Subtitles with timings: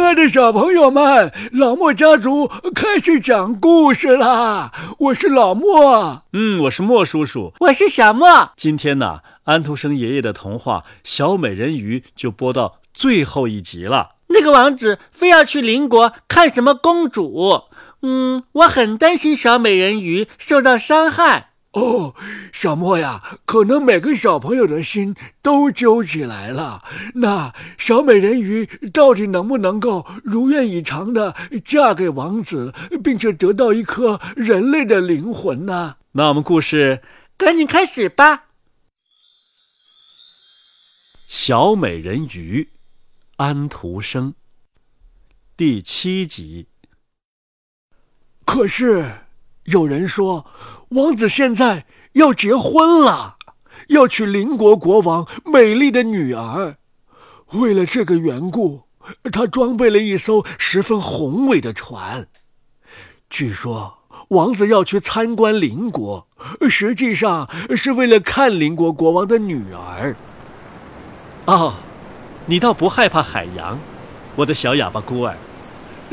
[0.00, 4.72] 亲爱的小朋友们，老莫家族开始讲故事啦！
[4.98, 8.50] 我是老莫，嗯，我是莫叔叔，我是小莫。
[8.56, 14.12] 今天呢，安徒生爷爷的童话《小美人鱼》就播到最后一集了。
[14.28, 17.64] 那个王子非要去邻国看什么公主，
[18.00, 21.49] 嗯，我很担心小美人鱼受到伤害。
[21.72, 22.16] 哦，
[22.52, 26.82] 小莫呀，可能每个小朋友的心都揪起来了。
[27.14, 35.98] 那小美人鱼到底能不能够如愿以偿的嫁给王子，并且得到一颗人类的灵魂呢？
[36.12, 37.02] 那我们故事
[37.36, 38.46] 赶紧开始吧。
[41.28, 42.68] 小美人鱼，
[43.36, 44.34] 安徒生，
[45.56, 46.66] 第七集。
[48.44, 49.26] 可是
[49.70, 50.46] 有人说。
[50.90, 53.36] 王子现在要结婚了，
[53.90, 56.78] 要娶邻国国王美丽的女儿。
[57.52, 58.82] 为了这个缘故，
[59.30, 62.26] 他装备了一艘十分宏伟的船。
[63.28, 63.98] 据说
[64.30, 66.26] 王子要去参观邻国，
[66.68, 70.16] 实际上是为了看邻国国王的女儿。
[71.46, 71.74] 哦，
[72.46, 73.78] 你倒不害怕海洋，
[74.34, 75.36] 我的小哑巴孤儿。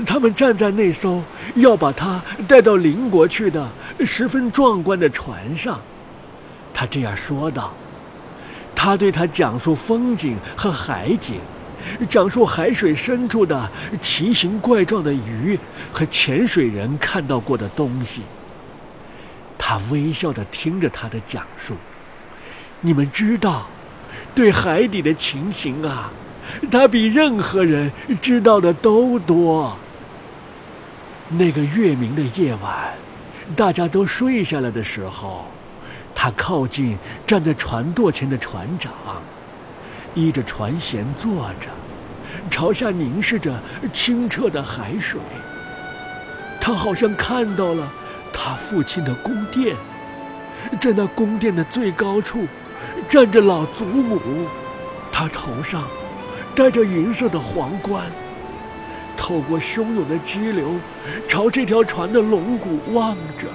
[0.06, 1.24] 他们站在那艘
[1.56, 3.68] 要把他带到邻国去的
[4.02, 5.80] 十分壮观的船上，
[6.74, 7.74] 他这样说道
[8.76, 11.40] ：“他对他讲述风景和海景，
[12.08, 15.58] 讲述海水深处的奇形怪状的鱼
[15.92, 18.22] 和潜水人看到过的东西。”
[19.58, 21.76] 他微笑地听着他的讲述。
[22.82, 23.68] 你们知道，
[24.36, 26.12] 对海底的情形啊，
[26.70, 29.76] 他比任何人知道的都多。
[31.30, 32.94] 那个月明的夜晚，
[33.54, 35.46] 大家都睡下来的时候，
[36.16, 38.94] 他靠近站在船舵前的船长，
[40.14, 41.68] 依着船舷坐着，
[42.50, 43.62] 朝下凝视着
[43.92, 45.20] 清澈的海水。
[46.62, 47.92] 他好像看到了
[48.32, 49.76] 他父亲的宫殿，
[50.80, 52.48] 在那宫殿的最高处，
[53.10, 54.48] 站着老祖母，
[55.12, 55.84] 他头上
[56.56, 58.06] 戴着银色的皇冠。
[59.28, 60.80] 透过汹涌的激流，
[61.28, 63.48] 朝这条船的龙骨望着。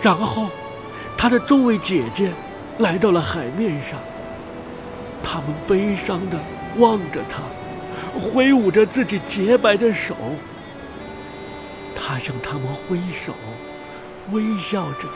[0.00, 0.48] 然后，
[1.16, 2.32] 他的众位姐姐
[2.78, 3.98] 来到了海面上。
[5.24, 6.38] 他们悲伤地
[6.76, 7.42] 望着他，
[8.20, 10.14] 挥舞着自己洁白的手。
[11.96, 13.34] 他向他们挥手，
[14.30, 15.08] 微笑着，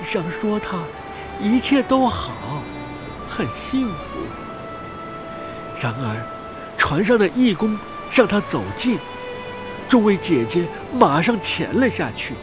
[0.00, 0.78] 想说他
[1.40, 2.62] 一切都好，
[3.28, 4.20] 很幸福。
[5.80, 6.24] 然而，
[6.78, 7.76] 船上的义工。
[8.12, 8.98] 向他走近，
[9.88, 12.34] 众位姐姐马上潜了下去，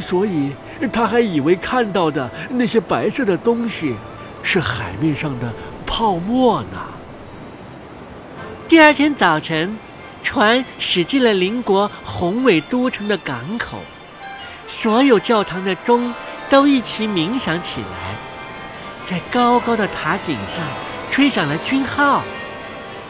[0.00, 0.52] 所以
[0.92, 3.94] 他还以为看到的那些白色的东西
[4.42, 5.52] 是海面上的
[5.86, 6.78] 泡沫呢。
[8.66, 9.78] 第二天早晨，
[10.24, 13.78] 船驶进了邻国宏伟都城的港口，
[14.66, 16.12] 所有教堂的钟
[16.50, 18.16] 都一起鸣响起来，
[19.06, 20.66] 在高高的塔顶上
[21.08, 22.24] 吹响了军号。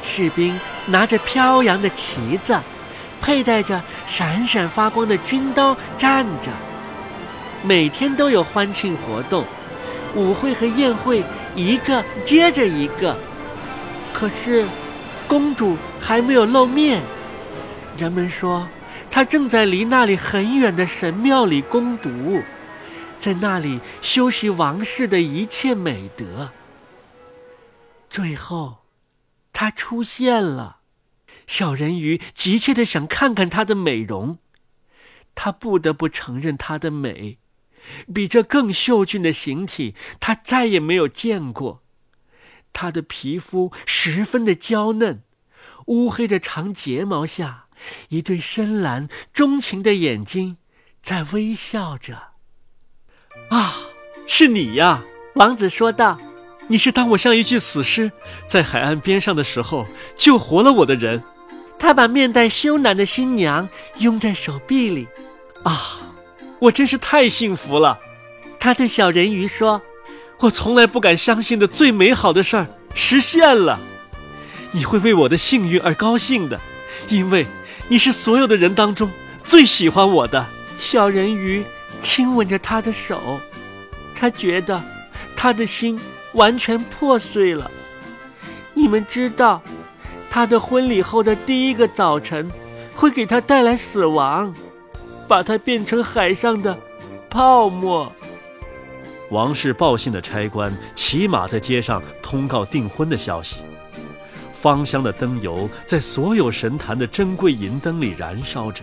[0.04, 2.58] 士兵拿着飘扬的旗子，
[3.20, 6.50] 佩戴着闪闪发光的军刀站着。
[7.62, 9.44] 每天都有欢庆活动，
[10.14, 11.22] 舞会和宴会
[11.54, 13.16] 一个接着一个。
[14.12, 14.66] 可是，
[15.26, 17.02] 公主还没有露面。
[17.96, 18.66] 人们说，
[19.10, 22.42] 她正在离那里很远的神庙里攻读，
[23.20, 26.50] 在那里修习王室的一切美德。
[28.08, 28.78] 最后。
[29.50, 30.77] 她出现了，
[31.48, 34.38] 小人鱼急切的想看看她的美容。
[35.34, 37.38] 他不得不承认她的美，
[38.12, 41.82] 比这更秀俊的形体他再也没有见过。
[42.72, 45.22] 她的皮肤十分的娇嫩，
[45.86, 47.66] 乌黑的长睫毛下，
[48.10, 50.58] 一对深蓝钟情的眼睛
[51.02, 52.32] 在微笑着。
[53.50, 53.74] 啊，
[54.26, 55.02] 是你呀，
[55.36, 56.20] 王子说道。
[56.70, 58.12] 你是当我像一具死尸
[58.46, 59.86] 在海岸边上的时候
[60.18, 61.24] 救活了我的人。
[61.78, 65.06] 他把面带羞赧的新娘拥在手臂里。
[65.64, 66.00] 啊，
[66.58, 67.98] 我真是太幸福了！
[68.58, 69.80] 他对小人鱼说
[70.40, 73.78] ：“我从来不敢相信的最美好的事儿实现了。
[74.72, 76.60] 你会为我的幸运而高兴的，
[77.08, 77.46] 因为
[77.88, 79.10] 你是所有的人当中
[79.44, 80.46] 最喜欢我的。”
[80.78, 81.64] 小人鱼
[82.00, 83.40] 亲吻着他的手，
[84.14, 84.82] 他觉得
[85.36, 86.00] 他的心。
[86.34, 87.70] 完全破碎了。
[88.74, 89.62] 你们知道，
[90.30, 92.50] 他的婚礼后的第一个早晨，
[92.94, 94.54] 会给他带来死亡，
[95.26, 96.78] 把他变成海上的
[97.30, 98.12] 泡沫。
[99.30, 103.56] 王室报信的差官骑马在街上通告订婚的消息。
[104.54, 108.82] 芳香的灯油在所有神坛的珍贵银灯里燃烧着，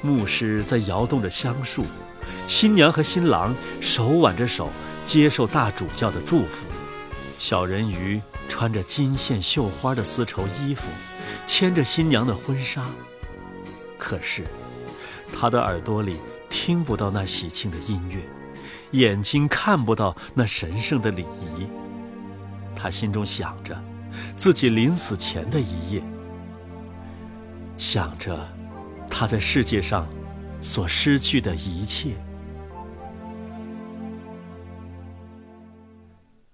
[0.00, 1.84] 牧师在摇动着香树，
[2.46, 4.68] 新娘和新郎手挽着手
[5.04, 6.66] 接受大主教的祝福，
[7.36, 8.20] 小人鱼
[8.50, 10.88] 穿着金线绣花的丝绸衣服，
[11.46, 12.84] 牵着新娘的婚纱。
[13.96, 14.44] 可是，
[15.32, 16.16] 他的耳朵里
[16.50, 18.20] 听不到那喜庆的音乐，
[18.90, 21.68] 眼睛看不到那神圣的礼仪。
[22.74, 23.80] 他心中想着。
[24.36, 26.02] 自己临死前的一夜，
[27.78, 28.36] 想着
[29.08, 30.04] 他在世界上
[30.60, 32.16] 所失去的一切。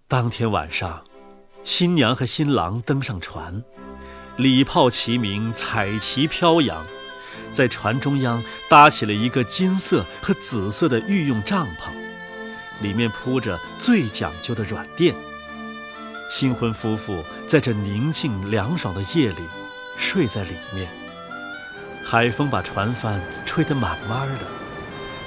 [0.07, 1.03] 当天晚上，
[1.67, 3.65] 新娘和新郎登上船，
[4.37, 6.87] 礼炮齐鸣，彩旗飘扬，
[7.53, 11.91] 在船中央搭起了一个金色和紫色的御用帐篷，
[12.81, 15.13] 里面铺着最讲究的软垫。
[16.31, 19.43] 新婚夫妇在这宁静凉爽的夜里
[19.97, 20.89] 睡在里面。
[22.05, 24.47] 海风把船帆吹得满满的，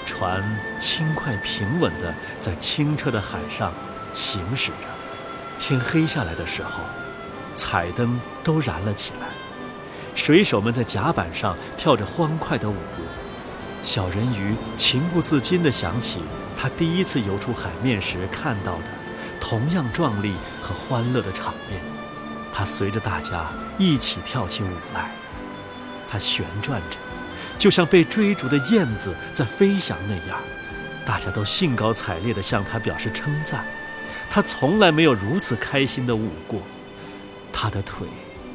[0.06, 0.42] 船
[0.80, 3.74] 轻快平稳地在清澈的海上
[4.13, 4.99] 行驶着。
[5.59, 6.81] 天黑下来的时候，
[7.53, 9.27] 彩灯都燃了起来，
[10.15, 12.75] 水手们在甲板上跳着欢快的舞。
[13.83, 16.21] 小人鱼情不自禁地想起
[16.57, 18.85] 他第一次游出海面时看到的。
[19.41, 21.81] 同样壮丽和欢乐的场面，
[22.51, 23.45] 他随着大家
[23.77, 25.11] 一起跳起舞来。
[26.09, 26.97] 他旋转着，
[27.57, 30.38] 就像被追逐的燕子在飞翔那样。
[31.06, 33.65] 大家都兴高采烈地向他表示称赞。
[34.30, 36.62] 他从来没有如此开心地舞过。
[37.52, 38.08] 他的腿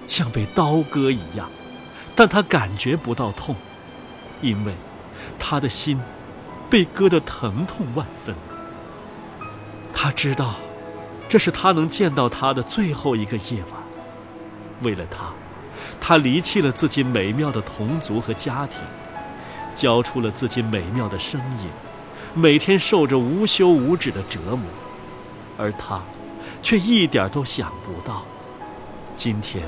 [0.06, 1.50] 像被刀割一样，
[2.14, 3.56] 但他感觉不到痛，
[4.40, 4.72] 因为
[5.38, 6.00] 他的心
[6.70, 8.34] 被割得疼痛万分。
[9.92, 10.56] 他知道。
[11.26, 13.82] 这是他能见到他的最后一个夜晚。
[14.82, 15.32] 为了他，
[15.98, 18.78] 他离弃了自己美妙的同族和家庭，
[19.74, 21.68] 交出了自己美妙的声音，
[22.34, 24.60] 每天受着无休无止的折磨。
[25.56, 26.00] 而他，
[26.62, 28.22] 却一点都想不到，
[29.16, 29.64] 今天，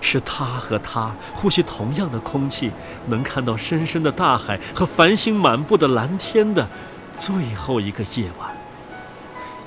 [0.00, 2.70] 是他和他呼吸同样的空气，
[3.06, 6.68] 能看到深深的大海和繁星满布的蓝天的
[7.16, 8.50] 最后一个夜晚。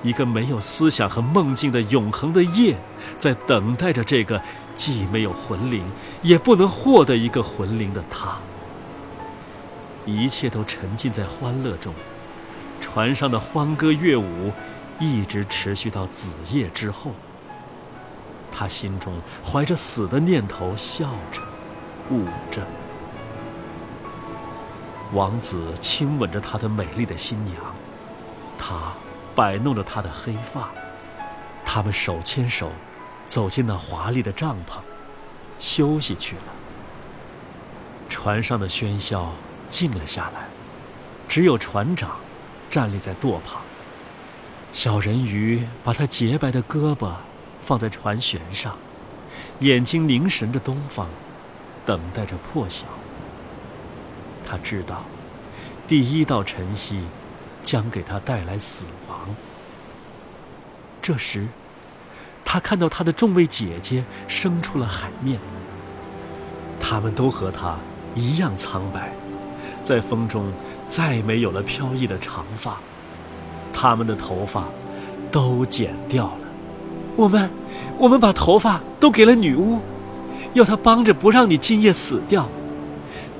[0.02, 2.76] 一个没有思想和梦境的永恒的夜，
[3.18, 4.42] 在等待着这个
[4.76, 5.82] 既没有魂灵，
[6.22, 8.38] 也不能获得一个魂灵的他。
[10.06, 11.94] 一切都沉浸在欢乐中，
[12.82, 14.52] 船上的欢歌乐舞
[15.04, 17.12] 一直持续到子夜之后。
[18.52, 19.14] 他心中
[19.44, 21.42] 怀着死的念头，笑着，
[22.10, 22.62] 舞着。
[25.12, 27.56] 王子亲吻着他的美丽的新娘，
[28.58, 28.94] 他。
[29.36, 30.70] 摆弄着他的黑发，
[31.66, 32.72] 他们手牵手，
[33.26, 34.78] 走进那华丽的帐篷，
[35.58, 36.44] 休息去了。
[38.08, 39.32] 船上的喧嚣
[39.70, 40.46] 静了下来，
[41.28, 42.18] 只有船长
[42.70, 43.63] 站立在舵旁。
[44.74, 47.14] 小人鱼把他洁白的胳膊
[47.62, 48.76] 放在船舷上，
[49.60, 51.08] 眼睛凝神着东方，
[51.86, 52.86] 等待着破晓。
[54.46, 55.06] 他知道，
[55.88, 57.04] 第一道晨曦。
[57.64, 59.34] 将给他带来死亡。
[61.02, 61.48] 这时，
[62.44, 65.40] 他看到他的众位姐姐升出了海面。
[66.78, 67.80] 他们都和他
[68.16, 69.14] 一样苍白，
[69.82, 70.52] 在风中
[70.90, 72.82] 再没有了飘逸的长发，
[73.74, 74.66] 他们的头发
[75.32, 76.48] 都剪掉了。
[77.16, 77.50] 我们，
[77.98, 79.80] 我们把头发都给了女巫，
[80.54, 82.48] 要她帮着不让你今夜死掉。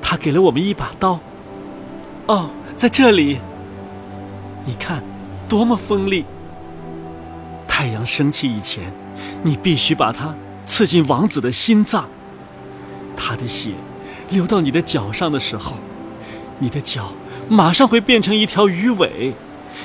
[0.02, 1.18] 她给了我们一把刀。
[2.26, 3.38] 哦，在这里。
[4.66, 5.02] 你看，
[5.48, 6.24] 多么锋利！
[7.68, 8.92] 太阳升起以前，
[9.42, 12.08] 你必须把它刺进王子的心脏。
[13.16, 13.72] 他的血
[14.30, 15.74] 流到你的脚上的时候，
[16.58, 17.12] 你的脚
[17.48, 19.34] 马上会变成一条鱼尾，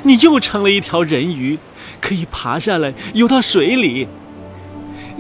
[0.04, 1.58] 你又成了一条人鱼，
[2.00, 4.08] 可以爬下来游到水里。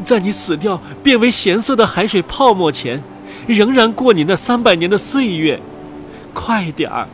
[0.03, 3.03] 在你死掉变为咸色的海水泡沫前，
[3.47, 5.59] 仍然过你那三百年的岁月。
[6.33, 7.07] 快点儿，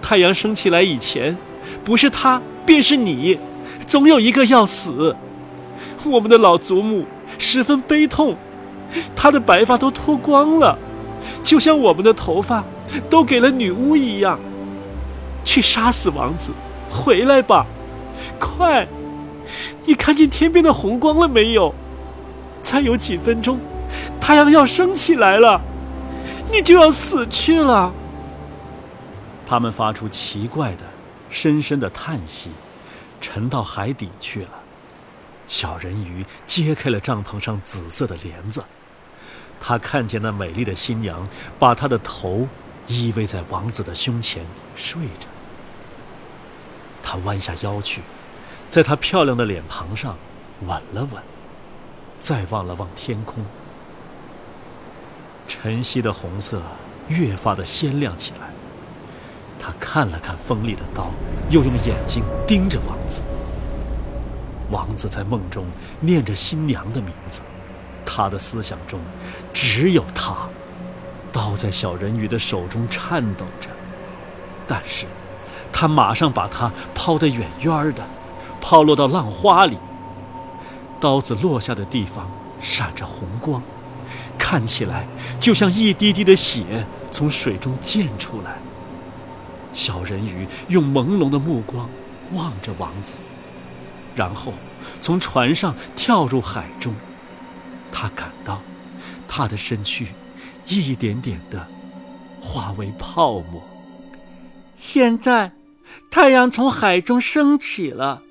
[0.00, 1.36] 太阳升起来以前。
[1.84, 3.38] 不是他，便是你，
[3.86, 5.14] 总有一个要死。
[6.04, 7.04] 我们的老祖母
[7.38, 8.36] 十分悲痛，
[9.14, 10.78] 她的白发都脱光了，
[11.44, 12.64] 就像我们的头发
[13.10, 14.38] 都给了女巫一样。
[15.44, 16.52] 去杀死王子，
[16.92, 17.66] 回来吧，
[18.38, 18.86] 快！
[19.86, 21.74] 你看见天边的红光了没有？
[22.62, 23.58] 再有几分钟，
[24.20, 25.60] 太阳要升起来了，
[26.52, 27.92] 你就要死去了。
[29.46, 30.82] 他们发出奇怪的。
[31.34, 32.50] 深深的叹息，
[33.18, 34.50] 沉到海底去了。
[35.48, 38.62] 小人鱼揭开了帐篷上紫色的帘子，
[39.58, 41.26] 他看见那美丽的新娘
[41.58, 42.46] 把她的头
[42.86, 44.44] 依偎在王子的胸前
[44.76, 45.31] 睡着。
[47.02, 48.00] 他弯下腰去，
[48.70, 50.16] 在她漂亮的脸庞上
[50.66, 51.22] 吻了吻，
[52.18, 53.44] 再望了望天空。
[55.48, 56.62] 晨曦的红色
[57.08, 58.48] 越发的鲜亮起来。
[59.64, 61.10] 他看了看锋利的刀，
[61.48, 63.22] 又用眼睛盯着王子。
[64.70, 65.66] 王子在梦中
[66.00, 67.42] 念着新娘的名字，
[68.04, 68.98] 他的思想中
[69.52, 70.34] 只有她。
[71.32, 73.68] 刀在小人鱼的手中颤抖着，
[74.66, 75.06] 但是，
[75.72, 78.06] 他马上把它抛得远远的，
[78.60, 79.78] 抛落到浪花里。
[81.00, 83.60] 刀子落下的地方闪着红光，
[84.38, 85.06] 看起来
[85.40, 88.58] 就像一滴滴的血从水中溅出来。
[89.72, 91.88] 小人鱼用朦胧的目光
[92.34, 93.18] 望着王子。
[94.14, 94.52] 然后，
[95.00, 96.94] 从船上跳入海中。
[97.90, 98.60] 他感到，
[99.26, 100.08] 他的身躯
[100.66, 101.66] 一点点的
[102.40, 103.62] 化为泡沫。
[104.76, 105.50] 现在，
[106.10, 108.22] 太阳从海中升起了，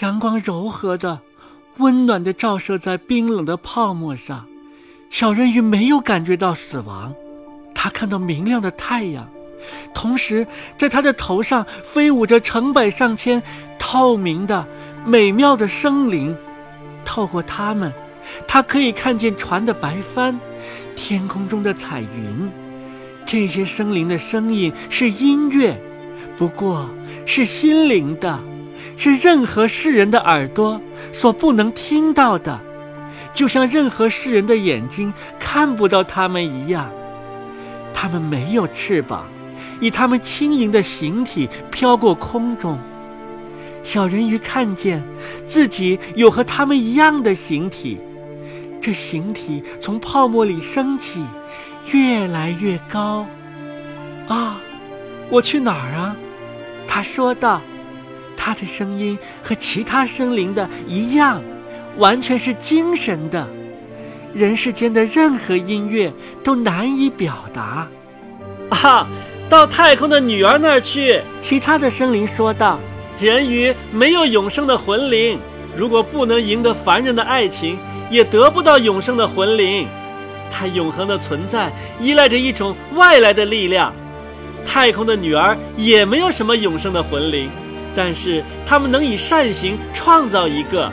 [0.00, 1.20] 阳光柔和的、
[1.78, 4.46] 温暖的照射在冰冷的泡沫上。
[5.10, 7.14] 小人鱼没有感觉到死亡，
[7.74, 9.28] 他看到明亮的太阳，
[9.94, 10.46] 同时
[10.76, 13.42] 在他的头上飞舞着成百上千
[13.78, 14.66] 透明的。
[15.06, 16.36] 美妙的生灵，
[17.04, 17.90] 透过它们，
[18.46, 20.38] 他可以看见船的白帆，
[20.94, 22.50] 天空中的彩云。
[23.24, 25.80] 这些生灵的声音是音乐，
[26.38, 26.88] 不过
[27.26, 28.38] 是心灵的，
[28.96, 30.80] 是任何世人的耳朵
[31.12, 32.60] 所不能听到的，
[33.34, 36.88] 就像任何世人的眼睛看不到它们一样。
[37.92, 39.26] 它们没有翅膀，
[39.80, 42.78] 以它们轻盈的形体飘过空中。
[43.82, 45.02] 小人鱼看见
[45.44, 47.98] 自己有和他们一样的形体，
[48.80, 51.24] 这形体从泡沫里升起，
[51.90, 53.26] 越来越高。
[54.28, 54.60] 啊，
[55.30, 56.14] 我去哪儿啊？
[56.88, 57.60] 他说道。
[58.40, 61.42] 他的声音和其他生灵的一样，
[61.96, 63.46] 完全是精神的，
[64.32, 66.10] 人世间的任何音乐
[66.44, 67.88] 都难以表达。
[68.70, 69.08] 啊，
[69.50, 71.20] 到太空的女儿那儿去。
[71.40, 72.78] 其他的生灵说道。
[73.20, 75.40] 人鱼没有永生的魂灵，
[75.76, 77.76] 如果不能赢得凡人的爱情，
[78.08, 79.88] 也得不到永生的魂灵。
[80.48, 83.92] 它永恒的存在依赖着一种外来的力量。
[84.70, 87.50] 太空的女儿也没有什么永生的魂灵，
[87.96, 90.92] 但是他们能以善行创造一个。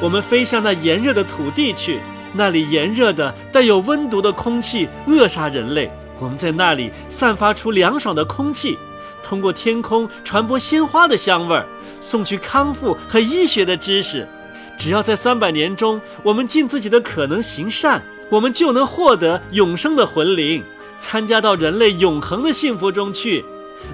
[0.00, 1.98] 我们飞向那炎热的土地去，
[2.32, 5.90] 那里炎热的带有温毒的空气扼杀人类。
[6.20, 8.78] 我们在那里散发出凉爽的空气。
[9.20, 11.66] 通过天空传播鲜花的香味儿，
[12.00, 14.26] 送去康复和医学的知识。
[14.78, 20.62] 只要在三百年中，我们尽自己的可能行善，我们就能获得永生的魂灵，
[20.98, 23.44] 参加到人类永恒的幸福中去。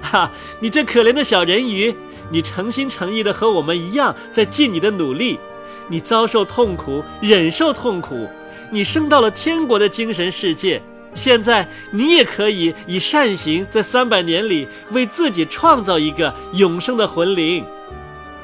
[0.01, 1.95] 哈，你这可怜的小人鱼，
[2.31, 5.39] 你诚心诚意的和我们一样在尽你的努力，
[5.87, 8.27] 你遭受痛苦，忍受痛苦，
[8.71, 10.81] 你升到了天国的精神世界。
[11.13, 17.63] 现在你也可以以善行，在三百年里为自己创造一个永生的魂灵。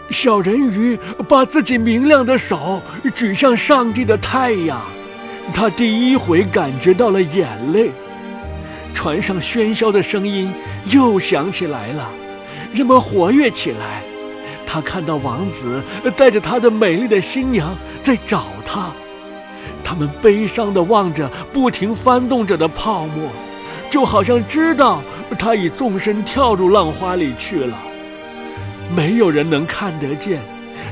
[0.09, 2.81] 小人鱼把自己明亮的手
[3.15, 4.81] 举向上帝的太阳，
[5.53, 7.91] 他第一回感觉到了眼泪。
[8.93, 10.53] 船上喧嚣的声音
[10.91, 12.09] 又响起来了，
[12.73, 14.03] 人们活跃起来。
[14.65, 15.81] 他看到王子
[16.15, 18.91] 带着他的美丽的新娘在找他。
[19.83, 23.29] 他们悲伤地望着不停翻动着的泡沫，
[23.89, 25.01] 就好像知道
[25.37, 27.77] 他已纵身跳入浪花里去了。
[28.95, 30.39] 没有人能看得见，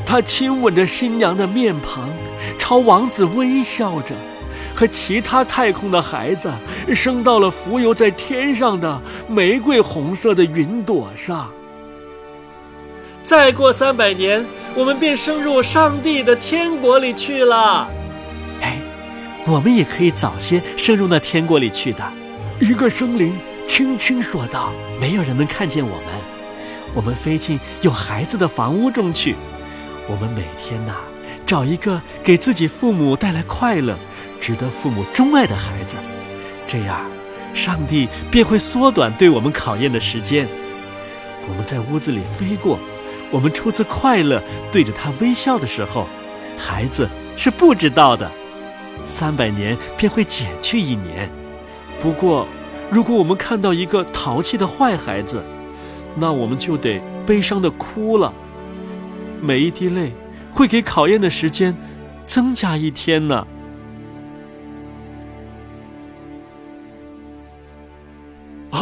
[0.05, 2.09] 他亲吻着新娘的面庞，
[2.57, 4.13] 朝王子微笑着，
[4.79, 6.49] 和其他太空的孩子
[6.95, 11.49] 升到了浮游在天上的玫瑰红色的云朵上。
[13.21, 17.89] 再过三百年，我们便升入上帝的天国里去了。
[18.61, 18.77] 哎
[19.45, 22.13] 我们也可以早些升入那天国里去的，
[22.61, 26.05] 一个生灵轻轻说道：“没有人能看见我们，
[26.93, 29.35] 我们飞进有孩子的房屋中去。
[30.07, 30.93] 我们每天呐，
[31.45, 33.97] 找一个给自己父母带来快乐、
[34.39, 35.97] 值得父母钟爱的孩子，
[36.65, 37.05] 这样，
[37.53, 40.47] 上帝便会缩短对我们考验的时间。
[41.47, 42.79] 我们在屋子里飞过，
[43.31, 44.41] 我们初次快乐
[44.71, 46.07] 对着他微笑的时候，
[46.57, 48.31] 孩子是不知道的。”
[49.05, 51.31] 三百年便会减去一年。
[52.01, 52.45] 不过，
[52.91, 55.43] 如果我们看到一个淘气的坏孩子，
[56.15, 58.33] 那我们就得悲伤的哭了。
[59.41, 60.11] 每一滴泪
[60.51, 61.75] 会给考验的时间
[62.25, 63.47] 增加一天呢。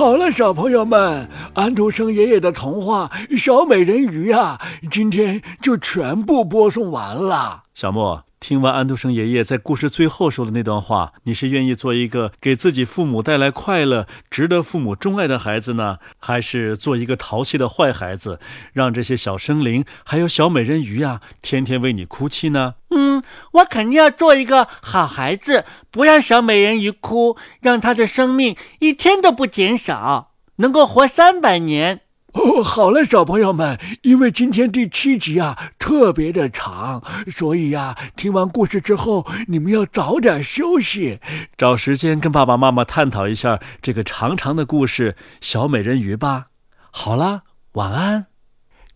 [0.08, 4.58] 好了，小朋友们，安徒生爷爷的童话《小美人鱼》啊，
[4.90, 7.64] 今天就全部播送完了。
[7.76, 8.24] 小莫。
[8.40, 18.40] 听完安徒生爷爷在故事最后说的那段话，你是愿意做一个给自己父母带来快乐、值得父母钟爱的孩子呢，还是做一个淘气的坏孩子，
[18.72, 22.76] 让这些小生灵还有小美人鱼呀天天为你哭泣呢？
[22.98, 32.02] 嗯，我肯定要做一个好孩子，不让小美人鱼哭，让她的生命一天都不减少，能够活三百年。
[32.34, 41.20] 哦，好了，小朋友们，因为今天第七集啊特别的长，所以呀，听完故事之后，你们要早点休息，
[41.56, 46.48] 找时间跟爸爸妈妈探讨一下这个长长的故事《小美人鱼》吧。
[46.92, 48.26] 好了，晚安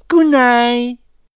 [0.08, 1.01] ，Good night。